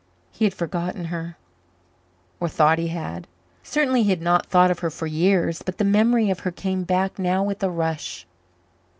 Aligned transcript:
He 0.31 0.45
had 0.45 0.53
forgotten 0.55 1.05
her 1.05 1.37
or 2.39 2.49
thought 2.49 2.79
he 2.79 2.87
had; 2.87 3.27
certainly 3.61 4.01
he 4.01 4.09
had 4.09 4.19
not 4.19 4.47
thought 4.47 4.71
of 4.71 4.79
her 4.79 4.89
for 4.89 5.05
years. 5.05 5.61
But 5.61 5.77
the 5.77 5.83
memory 5.83 6.31
of 6.31 6.39
her 6.39 6.49
came 6.49 6.81
back 6.83 7.19
now 7.19 7.43
with 7.43 7.61
a 7.61 7.69
rush. 7.69 8.25